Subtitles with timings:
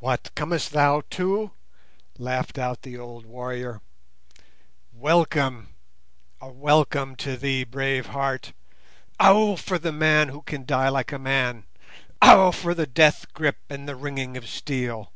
[0.00, 1.52] "What, comest thou too?"
[2.18, 3.80] laughed out the old warrior.
[4.92, 8.52] "Welcome—a welcome to thee, brave heart!
[9.20, 9.54] Ow!
[9.54, 11.66] for the man who can die like a man;
[12.20, 12.50] ow!
[12.50, 15.12] for the death grip and the ringing of steel.